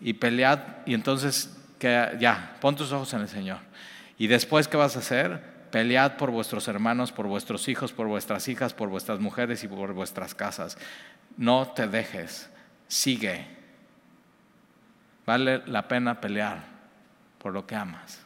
[0.00, 0.58] y pelead.
[0.86, 3.58] Y entonces, que, ya, pon tus ojos en el Señor.
[4.18, 5.54] Y después, ¿qué vas a hacer?
[5.70, 9.92] Pelead por vuestros hermanos, por vuestros hijos, por vuestras hijas, por vuestras mujeres y por
[9.92, 10.78] vuestras casas.
[11.36, 12.50] No te dejes,
[12.88, 13.46] sigue.
[15.26, 16.62] Vale la pena pelear
[17.38, 18.24] por lo que amas.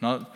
[0.00, 0.26] No,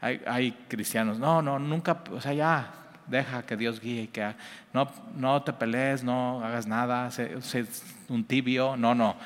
[0.00, 2.70] hay, cristianos, no, no, nunca, o sea, ya,
[3.06, 4.34] deja que Dios guíe, que
[4.72, 7.36] no, no te pelees, no hagas nada, sé,
[8.08, 9.16] un tibio, no, no,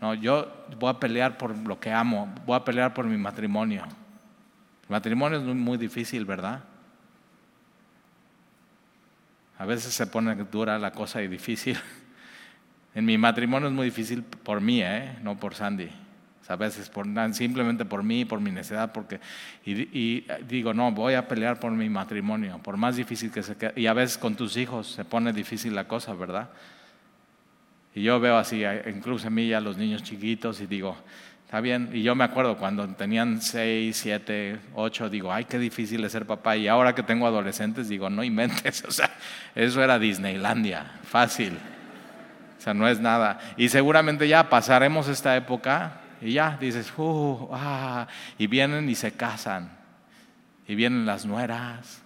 [0.00, 3.84] no, yo voy a pelear por lo que amo, voy a pelear por mi matrimonio.
[3.84, 6.60] El matrimonio es muy difícil, ¿verdad?
[9.58, 11.76] A veces se pone dura la cosa y difícil.
[12.94, 15.18] En mi matrimonio es muy difícil por mí, ¿eh?
[15.22, 15.90] no por Sandy.
[16.48, 19.20] A veces por, simplemente por mí, por mi necesidad, porque
[19.66, 23.56] y, digo, no, voy a pelear por mi matrimonio, por más difícil que sea.
[23.76, 26.48] Y a veces con tus hijos se pone difícil la cosa, ¿verdad?
[27.94, 30.96] Y yo veo así, incluso a mí a los niños chiquitos y digo,
[31.46, 31.88] está bien.
[31.94, 36.26] Y yo me acuerdo cuando tenían 6, 7, 8, digo, ay, qué difícil es ser
[36.26, 36.58] papá.
[36.58, 39.10] Y ahora que tengo adolescentes, digo, no inventes, o sea,
[39.54, 41.56] eso era Disneylandia, fácil
[42.66, 43.38] sea, no es nada.
[43.56, 49.12] Y seguramente ya pasaremos esta época y ya dices, uh, ah", y vienen y se
[49.12, 49.70] casan.
[50.66, 52.02] Y vienen las nueras.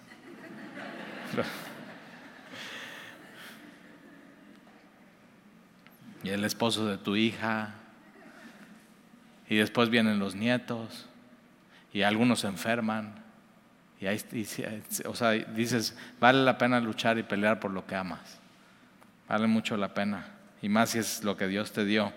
[6.23, 7.73] y el esposo de tu hija.
[9.51, 11.09] Y después vienen los nietos.
[11.91, 13.15] Y algunos se enferman.
[13.99, 14.17] Y ahí,
[15.05, 18.39] o sea, dices, vale la pena luchar y pelear por lo que amas.
[19.27, 20.25] Vale mucho la pena
[20.61, 22.13] y más si es lo que Dios te dio.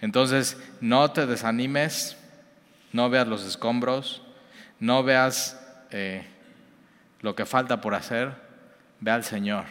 [0.00, 2.16] Entonces, no te desanimes,
[2.92, 4.22] no veas los escombros,
[4.80, 5.60] no veas
[5.92, 6.26] eh,
[7.20, 8.32] lo que falta por hacer,
[9.00, 9.66] ve al Señor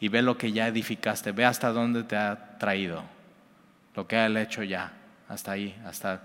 [0.00, 3.04] y ve lo que ya edificaste, ve hasta dónde te ha traído,
[3.94, 4.92] lo que ha hecho ya,
[5.30, 6.22] hasta ahí, hasta...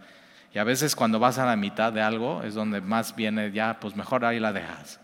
[0.53, 3.79] Y a veces cuando vas a la mitad de algo es donde más viene ya,
[3.79, 4.99] pues mejor ahí la dejas.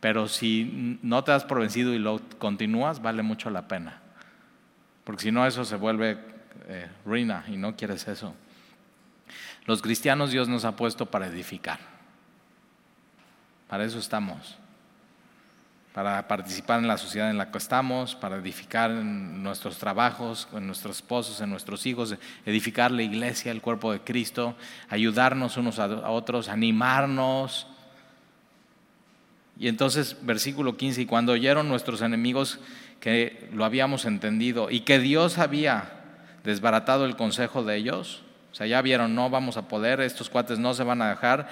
[0.00, 4.02] Pero si no te has por vencido y lo continúas, vale mucho la pena.
[5.04, 6.18] Porque si no, eso se vuelve
[6.68, 8.34] eh, ruina y no quieres eso.
[9.64, 11.78] Los cristianos Dios nos ha puesto para edificar.
[13.68, 14.58] Para eso estamos.
[15.94, 20.96] Para participar en la sociedad en la que estamos, para edificar nuestros trabajos, en nuestros
[20.96, 24.56] esposos, en nuestros hijos, edificar la iglesia, el cuerpo de Cristo,
[24.90, 27.68] ayudarnos unos a otros, animarnos.
[29.56, 32.58] Y entonces, versículo 15, y cuando oyeron nuestros enemigos
[32.98, 35.92] que lo habíamos entendido y que Dios había
[36.42, 40.58] desbaratado el consejo de ellos, o sea, ya vieron, no vamos a poder, estos cuates
[40.58, 41.48] no se van a dejar,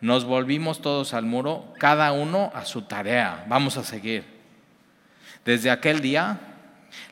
[0.00, 4.24] nos volvimos todos al muro, cada uno a su tarea, vamos a seguir.
[5.44, 6.38] Desde aquel día,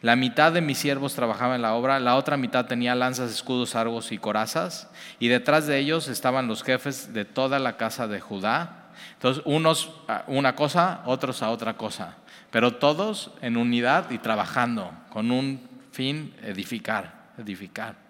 [0.03, 3.75] la mitad de mis siervos trabajaba en la obra, la otra mitad tenía lanzas, escudos,
[3.75, 8.21] argos y corazas, y detrás de ellos estaban los jefes de toda la casa de
[8.21, 8.91] Judá.
[9.15, 12.17] Entonces, unos a una cosa, otros a otra cosa
[12.51, 15.61] pero todos en unidad y trabajando con un
[15.93, 18.08] fin edificar, edificar.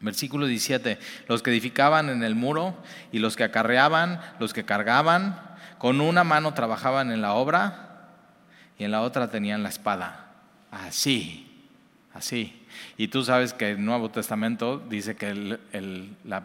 [0.00, 2.76] Versículo 17, los que edificaban en el muro
[3.12, 5.40] y los que acarreaban, los que cargaban,
[5.78, 8.10] con una mano trabajaban en la obra
[8.78, 10.32] y en la otra tenían la espada.
[10.70, 11.66] Así,
[12.12, 12.66] así.
[12.98, 15.58] Y tú sabes que el Nuevo Testamento dice que
[16.24, 16.42] la,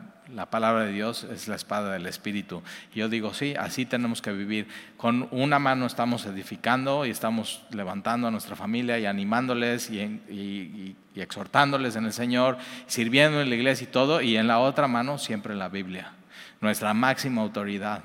[0.49, 2.61] palabra de Dios es la espada del Espíritu.
[2.93, 4.67] Yo digo, sí, así tenemos que vivir.
[4.97, 11.95] Con una mano estamos edificando y estamos levantando a nuestra familia y animándoles y, exhortándoles
[11.95, 14.21] en el Señor, sirviendo en la iglesia y todo.
[14.21, 16.13] Y en la otra mano siempre la Biblia,
[16.59, 18.03] nuestra máxima autoridad.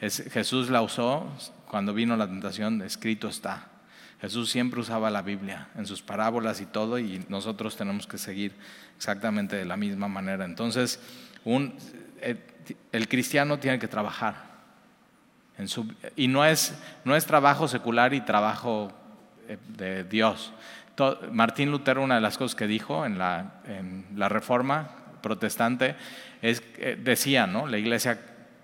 [0.00, 1.26] Jesús la usó
[1.66, 3.68] cuando vino la tentación, escrito está.
[4.20, 8.54] Jesús siempre usaba la Biblia en sus parábolas y todo y nosotros tenemos que seguir
[8.96, 10.46] exactamente de la misma manera.
[10.46, 10.98] Entonces,
[11.44, 12.36] eh,
[12.92, 14.54] el, cristiano tiene que trabajar.
[16.16, 18.92] Y no es, no es trabajo secular y trabajo
[19.48, 20.52] eh, de Dios.
[21.30, 23.60] Martín Lutero, una de las cosas que dijo en la,
[24.28, 24.90] reforma
[25.22, 25.96] protestante,
[26.40, 27.66] es, eh, decía, ¿no?
[27.66, 28.20] la iglesia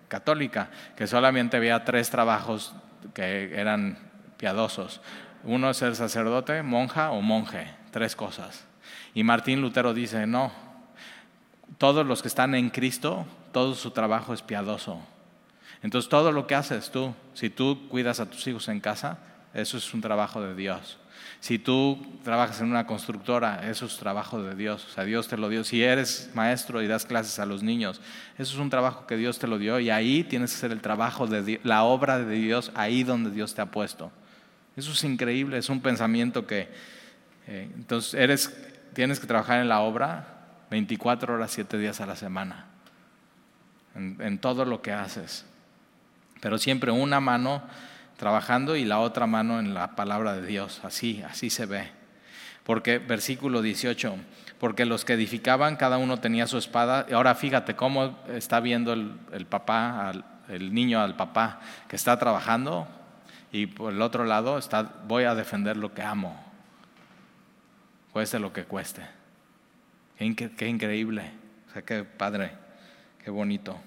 [0.09, 2.75] católica, que solamente había tres trabajos
[3.15, 3.99] que eran
[4.37, 5.01] piadosos
[5.45, 8.67] Uno es ser sacerdote, monja o monje, tres cosas.
[9.15, 10.53] Y Martín Lutero dice, no,
[11.81, 15.01] todos los que están en Cristo, todo su trabajo es piadoso.
[15.83, 19.17] Entonces todo lo que haces tú, si tú cuidas a tus hijos en casa,
[19.55, 20.99] eso es un trabajo de Dios.
[21.41, 24.85] Si tú trabajas en una constructora, eso es trabajo de Dios.
[24.91, 25.65] O sea, Dios te lo dio.
[25.65, 28.03] Si eres maestro y das clases a los niños,
[28.37, 29.81] eso es un trabajo que Dios te lo dio.
[29.81, 33.55] Y ahí tienes que hacer el trabajo de la obra de Dios, ahí donde Dios
[33.55, 34.13] te ha puesto.
[34.77, 36.69] Eso es increíble, es un pensamiento que...
[37.47, 38.55] Eh, entonces, eres,
[38.93, 40.40] tienes que trabajar en la obra
[40.71, 42.67] 24 horas, 7 días a la semana.
[43.95, 45.45] en todo lo que haces.
[46.41, 47.63] Pero siempre una mano
[48.17, 50.81] trabajando y la otra mano en la palabra de Dios.
[50.85, 51.91] Así, así se ve.
[52.65, 54.15] Porque, versículo 18,
[54.59, 57.07] porque los que edificaban, cada uno tenía su espada.
[57.09, 60.13] Y ahora fíjate cómo está viendo el, papá,
[60.49, 62.87] el niño al papá que está trabajando
[63.53, 66.39] y por el otro lado está, voy a defender lo que amo,
[68.13, 69.03] cueste lo que cueste.
[70.21, 71.31] Qué, increíble,
[71.67, 72.51] o sea, qué padre,
[73.25, 73.81] qué bonito.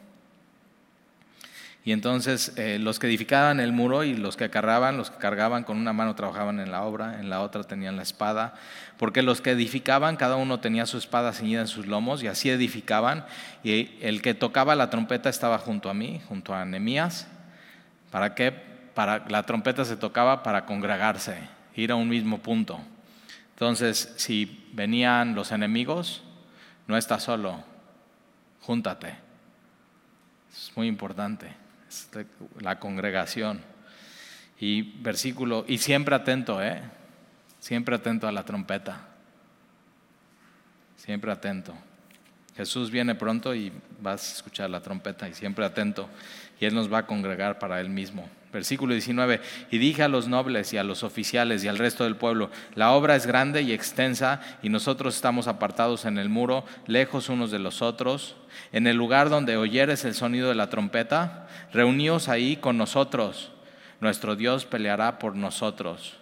[1.85, 5.63] Y entonces eh, los que edificaban el muro y los que cargaban, los que cargaban
[5.63, 8.55] con una mano trabajaban en la obra, en la otra tenían la espada,
[8.97, 12.49] porque los que edificaban, cada uno tenía su espada ceñida en sus lomos y así
[12.49, 13.27] edificaban.
[13.63, 17.27] Y el que tocaba la trompeta estaba junto a mí, junto a Nemías.
[18.09, 18.51] ¿Para qué?
[18.95, 21.37] Para, la trompeta se tocaba para congregarse,
[21.75, 22.79] ir a un mismo punto.
[23.63, 26.21] Entonces, si venían los enemigos,
[26.85, 27.63] no estás solo,
[28.59, 29.15] júntate.
[30.51, 31.53] Es muy importante
[32.59, 33.61] la congregación.
[34.59, 36.81] Y versículo, y siempre atento, ¿eh?
[37.59, 39.07] Siempre atento a la trompeta.
[40.97, 41.73] Siempre atento.
[42.57, 43.71] Jesús viene pronto y
[44.01, 46.09] vas a escuchar la trompeta y siempre atento.
[46.59, 48.27] Y Él nos va a congregar para Él mismo.
[48.53, 52.15] Versículo 19, y dije a los nobles y a los oficiales y al resto del
[52.15, 57.29] pueblo, la obra es grande y extensa y nosotros estamos apartados en el muro, lejos
[57.29, 58.35] unos de los otros.
[58.71, 63.51] En el lugar donde oyeres el sonido de la trompeta, reuníos ahí con nosotros.
[63.99, 66.13] Nuestro Dios peleará por nosotros.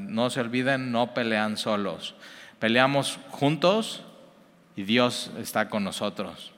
[0.00, 2.16] no se olviden, no pelean solos.
[2.58, 4.02] Peleamos juntos
[4.74, 6.52] y Dios está con nosotros.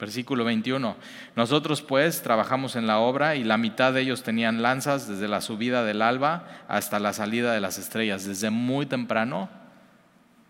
[0.00, 0.96] Versículo 21.
[1.36, 5.42] Nosotros pues trabajamos en la obra y la mitad de ellos tenían lanzas desde la
[5.42, 9.50] subida del alba hasta la salida de las estrellas, desde muy temprano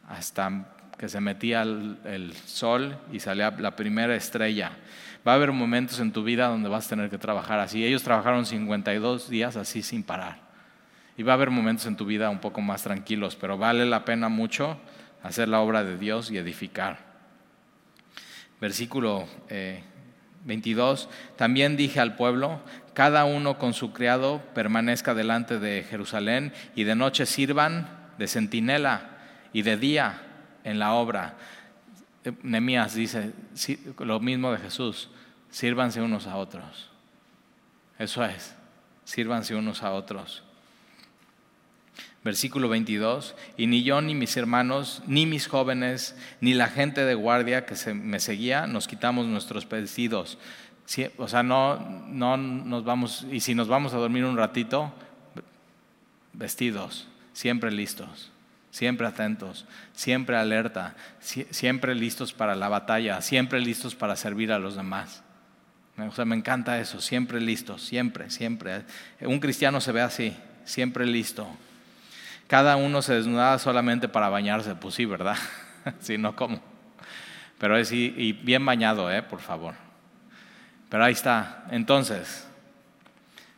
[0.08, 4.70] hasta que se metía el, sol y salía la primera estrella.
[5.26, 7.84] Va a haber momentos en tu vida donde vas a tener que trabajar así.
[7.84, 10.38] Ellos trabajaron 52 días así sin parar.
[11.16, 14.04] Y va a haber momentos en tu vida un poco más tranquilos, pero vale la
[14.04, 14.78] pena mucho
[15.24, 17.09] hacer la obra de Dios y edificar
[18.60, 19.26] versículo
[20.44, 22.60] 22, eh, también dije al pueblo,
[22.94, 29.18] cada uno con su criado permanezca delante de Jerusalén y de noche sirvan de centinela
[29.52, 30.22] y de día
[30.64, 31.36] en la obra.
[32.24, 33.32] Eh, Nemías dice
[33.98, 35.08] lo mismo de Jesús,
[35.50, 36.90] sírvanse unos a otros.
[37.98, 38.54] Eso es,
[39.04, 40.44] sírvanse unos a otros.
[42.22, 47.14] Versículo 22, y ni yo ni mis hermanos, ni mis jóvenes, ni la gente de
[47.14, 50.36] guardia que se, me seguía, nos quitamos nuestros vestidos.
[51.16, 51.78] o sea, no,
[52.08, 54.92] no nos vamos, y si nos vamos a dormir un ratito,
[56.34, 58.30] vestidos, siempre listos,
[58.70, 64.76] siempre atentos, siempre alerta, siempre listos para la batalla, siempre listos para servir a los
[64.76, 65.22] demás.
[65.96, 68.84] O sea, me encanta eso, siempre listos, siempre, siempre.
[69.22, 71.48] Un cristiano se ve así, siempre listo
[72.50, 75.36] cada uno se desnudaba solamente para bañarse, pues sí, ¿verdad?
[76.00, 76.60] si no, ¿cómo?
[77.60, 79.22] Pero es y, bien bañado, ¿eh?
[79.22, 79.76] Por favor.
[80.88, 81.64] Pero ahí está.
[81.70, 82.48] Entonces,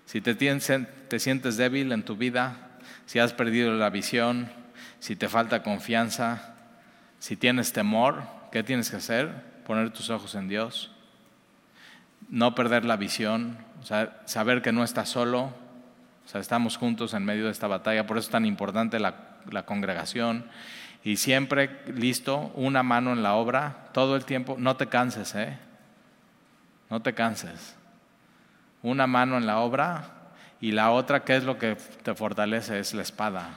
[0.05, 2.68] si te, te sientes débil en tu vida,
[3.07, 4.52] si has perdido la visión,
[4.98, 6.55] si te falta confianza,
[7.18, 9.33] si tienes temor, ¿qué tienes que hacer?
[9.64, 10.92] Poner tus ojos en Dios,
[12.28, 13.57] no perder la visión,
[14.26, 15.62] saber que no estás solo,
[16.24, 19.14] o sea, estamos juntos en medio de esta batalla, por eso es tan importante la,
[19.64, 20.46] congregación.
[21.04, 24.56] Y siempre listo, una mano en la obra, todo el tiempo.
[24.58, 25.58] No te canses, ¿eh?
[26.90, 27.77] No te canses.
[28.83, 30.04] Una mano en la obra
[30.60, 32.79] y la otra, ¿qué es lo que te fortalece?
[32.79, 33.48] Es la espada.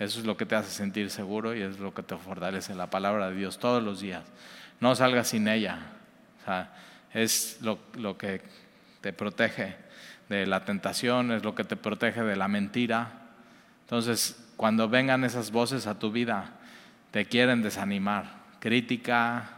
[0.00, 2.88] Eso es lo que te hace sentir seguro y es lo que te fortalece la
[2.88, 4.24] palabra de Dios todos los días.
[4.80, 5.78] No salgas sin ella.
[6.42, 6.72] O sea,
[7.12, 8.42] es lo, lo que
[9.00, 9.76] te protege
[10.30, 13.10] de la tentación, es lo que te protege de la mentira.
[13.82, 16.52] Entonces, cuando vengan esas voces a tu vida,
[17.10, 18.26] te quieren desanimar,
[18.60, 19.50] crítica,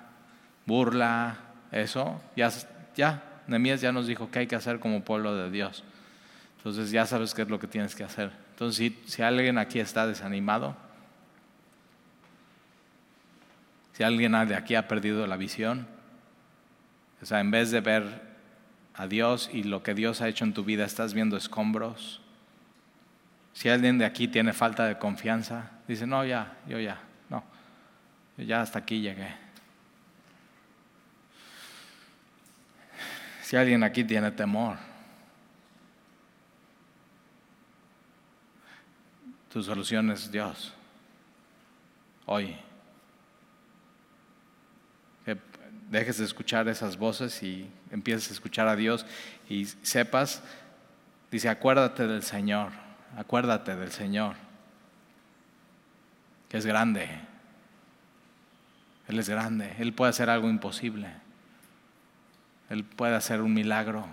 [0.64, 1.36] burla,
[1.70, 2.50] eso, ya,
[2.96, 5.84] ya, Nemías ya nos dijo qué hay que hacer como pueblo de Dios.
[6.56, 8.32] Entonces ya sabes qué es lo que tienes que hacer.
[8.52, 10.74] Entonces, si, si alguien aquí está desanimado,
[13.92, 15.86] si alguien de aquí ha perdido la visión,
[17.20, 18.31] o sea, en vez de ver
[18.94, 22.20] a Dios y lo que Dios ha hecho en tu vida, estás viendo escombros.
[23.52, 27.44] Si alguien de aquí tiene falta de confianza, dice, no, ya, yo ya, no,
[28.36, 29.34] yo ya hasta aquí llegué.
[33.42, 34.78] Si alguien aquí tiene temor,
[39.52, 40.72] tu solución es Dios.
[42.24, 42.56] Hoy.
[45.26, 45.36] Que
[45.92, 49.04] dejes de escuchar esas voces y empieces a escuchar a Dios
[49.48, 50.42] y sepas,
[51.30, 52.70] dice, acuérdate del Señor,
[53.16, 54.36] acuérdate del Señor,
[56.48, 57.08] que es grande.
[59.06, 61.08] Él es grande, Él puede hacer algo imposible.
[62.70, 64.06] Él puede hacer un milagro.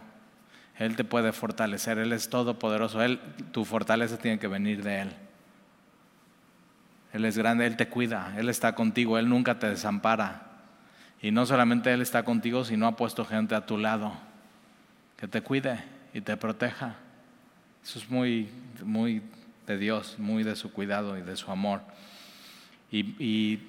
[0.78, 1.98] Él te puede fortalecer.
[1.98, 3.02] Él es todopoderoso.
[3.02, 3.22] Él,
[3.54, 5.16] tu fortaleza tiene que venir de Él.
[7.14, 10.49] Él es grande, Él te cuida, Él está contigo, Él nunca te desampara.
[11.22, 14.14] Y no solamente Él está contigo, sino ha puesto gente a tu lado
[15.18, 16.96] que te cuide y te proteja.
[17.84, 18.50] Eso es muy,
[18.84, 19.22] muy
[19.68, 21.82] de Dios, muy de su cuidado y de su amor.
[22.92, 23.60] Y,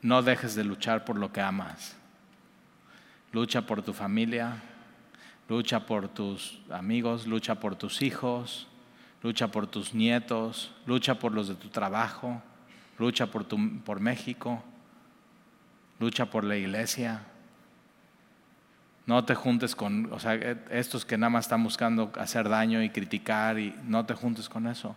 [0.00, 1.96] no dejes de luchar por lo que amas.
[3.32, 4.62] Lucha por tu familia,
[5.48, 8.68] lucha por tus amigos, lucha por tus hijos,
[9.24, 12.40] lucha por tus nietos, lucha por los de tu trabajo,
[12.96, 13.44] lucha por,
[13.84, 14.62] por México,
[15.98, 17.22] lucha por la iglesia.
[19.06, 20.34] No te juntes con, o sea,
[20.70, 24.66] estos que nada más están buscando hacer daño y criticar y no te juntes con
[24.66, 24.96] eso.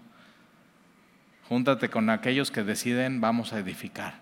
[1.48, 4.16] Júntate con aquellos que deciden vamos a edificar.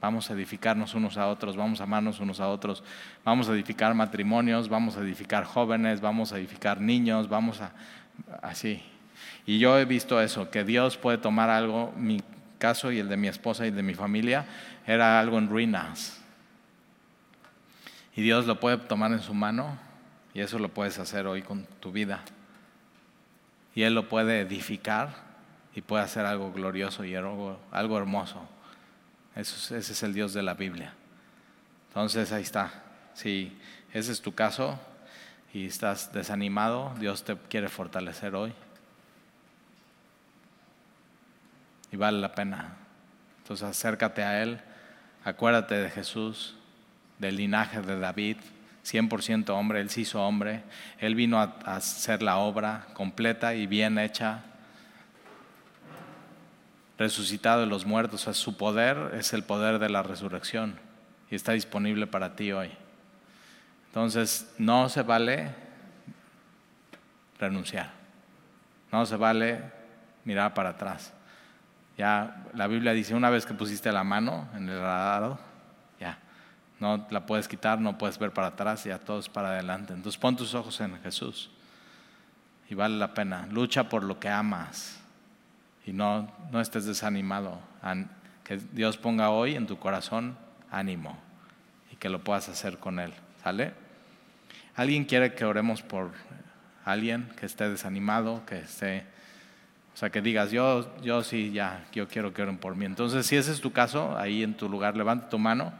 [0.00, 2.84] Vamos a edificarnos unos a otros, vamos a amarnos unos a otros,
[3.24, 7.72] vamos a edificar matrimonios, vamos a edificar jóvenes, vamos a edificar niños, vamos a...
[8.42, 8.82] así.
[9.46, 11.94] Y yo he visto eso, que Dios puede tomar algo,
[12.92, 14.46] y el de mi esposa y de mi familia,
[14.86, 16.20] era algo en ruinas.
[18.16, 19.78] Y Dios lo puede tomar en su mano
[20.32, 22.22] y eso lo puedes hacer hoy con tu vida.
[23.74, 25.14] Y Él lo puede edificar
[25.74, 28.48] y puede hacer algo glorioso y algo, hermoso
[29.34, 30.94] ese es el Dios de la Biblia.
[31.88, 32.84] Entonces ahí está.
[33.14, 33.58] Si
[33.92, 34.78] ese es tu caso
[35.52, 38.52] y estás desanimado, Dios te quiere fortalecer hoy.
[41.94, 42.74] Y vale la pena.
[43.38, 44.60] Entonces acércate a Él,
[45.22, 46.56] acuérdate de Jesús,
[47.20, 48.38] del linaje de David,
[48.84, 50.64] 100% hombre, Él se hizo hombre,
[50.98, 54.42] Él vino a hacer la obra completa y bien hecha
[56.98, 58.26] resucitado de los muertos.
[58.26, 60.74] O su poder es el poder de la resurrección
[61.30, 62.72] y está disponible para ti hoy.
[63.86, 65.54] Entonces, no se vale
[67.38, 67.92] renunciar.
[68.90, 69.60] No se vale
[70.24, 71.14] mirar para atrás.
[71.96, 75.38] Ya la Biblia dice, una vez que pusiste la mano en el arado,
[76.00, 76.18] ya,
[76.80, 79.92] no la puedes quitar, no puedes ver para atrás, ya todo es para adelante.
[79.92, 81.50] Entonces pon tus ojos en Jesús
[82.68, 83.46] y vale la pena.
[83.50, 85.00] Lucha por lo que amas
[85.86, 87.60] y no, no estés desanimado.
[88.42, 90.36] Que Dios ponga hoy en tu corazón
[90.70, 91.16] ánimo
[91.92, 93.12] y que lo puedas hacer con Él.
[93.42, 93.72] ¿Sale?
[94.74, 96.10] ¿Alguien quiere que oremos por
[96.84, 99.13] alguien que esté desanimado, que esté...
[99.94, 102.84] O sea, que digas, yo, yo sí, ya, yo quiero que oren por mí.
[102.84, 105.72] Entonces, si ese es tu caso, ahí en tu lugar, levanta tu mano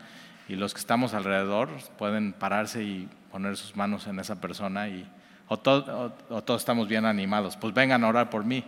[0.49, 5.05] y los que estamos alrededor pueden pararse y poner sus manos en esa persona y
[5.49, 7.57] o, todos estamos bien animados.
[7.57, 8.65] Pues vengan a orar por mí.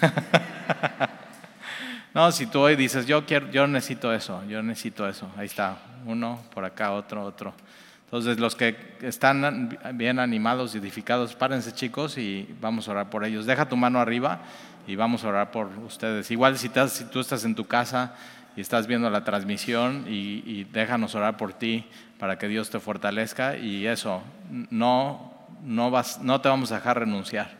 [2.14, 5.30] no, si tú hoy dices, yo, quiero, yo necesito eso, yo necesito eso.
[5.36, 7.54] Ahí está, uno, por acá, otro, otro.
[8.04, 13.46] Entonces, los que están bien animados edificados, párense chicos y vamos a orar por ellos.
[13.46, 14.40] Deja tu mano arriba
[14.86, 16.30] y vamos a orar por ustedes.
[16.30, 18.14] Igual si, tú estás en tu casa
[18.56, 21.86] y estás viendo la transmisión y, déjanos orar por ti
[22.18, 24.22] para que Dios te fortalezca y eso,
[24.70, 25.30] no
[25.62, 27.50] no, vas, no te vamos a dejar renunciar,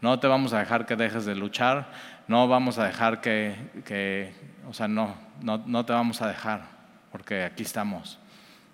[0.00, 1.90] no te vamos a dejar que dejes de luchar,
[2.26, 4.32] no vamos a dejar que,
[4.68, 6.62] o sea, no, no, no te vamos a dejar,
[7.10, 8.18] porque aquí estamos.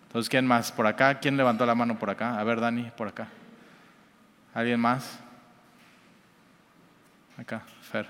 [0.06, 0.70] Entonces, ¿quién más?
[0.70, 1.18] ¿Por acá?
[1.18, 2.38] ¿Quién levantó la mano por acá?
[2.38, 3.28] A ver, Dani, por acá.
[4.54, 5.18] ¿Alguien más?
[7.38, 8.06] Acá, Fer.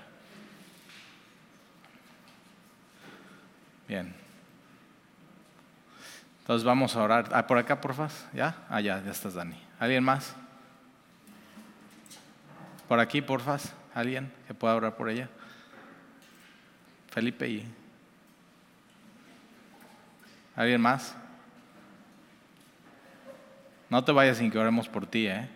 [3.87, 4.13] Bien.
[6.41, 7.29] Entonces vamos a orar.
[7.31, 8.07] Ah, por acá, porfa.
[8.33, 8.55] ¿Ya?
[8.69, 9.59] Ah, ya, ya estás, Dani.
[9.79, 10.35] ¿Alguien más?
[12.87, 13.73] Por aquí, porfas.
[13.93, 15.29] ¿Alguien que pueda orar por ella?
[17.09, 17.65] Felipe y...
[20.55, 21.15] ¿Alguien más?
[23.89, 25.49] No te vayas sin que oremos por ti, ¿eh?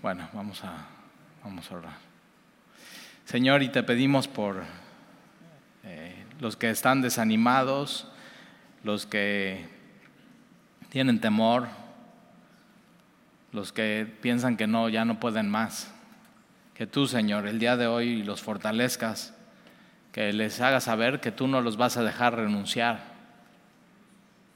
[0.00, 0.98] Bueno, vamos a
[1.44, 1.96] Vamos a orar.
[3.24, 4.64] Señor, y te pedimos por
[5.84, 8.08] eh, los que están desanimados,
[8.82, 9.66] los que
[10.88, 11.68] tienen temor,
[13.52, 15.92] los que piensan que no, ya no pueden más.
[16.74, 19.34] Que tú, Señor, el día de hoy los fortalezcas,
[20.12, 23.00] que les hagas saber que tú no los vas a dejar renunciar.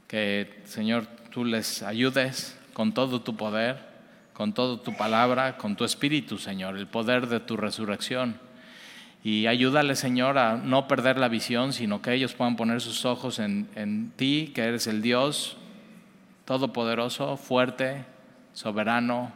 [0.09, 3.92] Que, Señor, tú les ayudes con todo tu poder,
[4.33, 8.39] con toda tu palabra, con tu espíritu, Señor, el poder de tu resurrección.
[9.25, 13.39] Y ayúdale, Señor, a no perder la visión, sino que ellos puedan poner sus ojos
[13.39, 15.57] en, en ti, que eres el Dios
[16.45, 18.05] todopoderoso, fuerte,
[18.53, 19.33] soberano.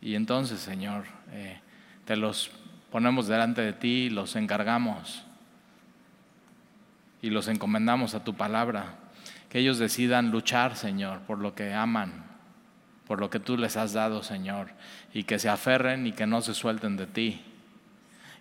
[0.00, 1.60] Y entonces, Señor, eh,
[2.04, 2.50] te los
[2.90, 5.24] ponemos delante de ti, los encargamos
[7.22, 8.94] y los encomendamos a tu palabra.
[9.50, 12.24] Que ellos decidan luchar, Señor, por lo que aman,
[13.06, 14.68] por lo que tú les has dado, Señor,
[15.12, 17.42] y que se aferren y que no se suelten de ti.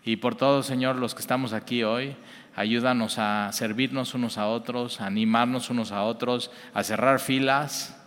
[0.05, 2.15] Y por todo, Señor, los que estamos aquí hoy,
[2.55, 7.99] ayúdanos a servirnos unos a otros, a animarnos unos a otros, a cerrar filas,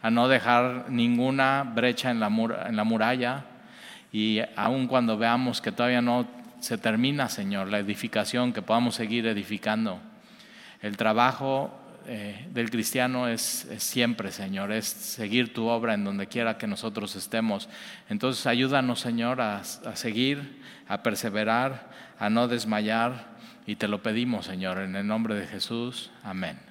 [0.00, 3.44] a no dejar ninguna brecha en la, en la muralla.
[4.12, 6.28] Y aun cuando veamos que todavía no
[6.60, 10.00] se termina, Señor, la edificación, que podamos seguir edificando.
[10.80, 11.72] El trabajo
[12.06, 17.16] eh, del cristiano es, siempre, Señor, es seguir tu obra en donde quiera que nosotros
[17.16, 17.68] estemos.
[18.08, 23.36] Entonces ayúdanos, Señor, a, a seguir, a perseverar, a no desmayar.
[23.66, 26.10] Y te lo pedimos, Señor, en el nombre de Jesús.
[26.22, 26.65] Amén.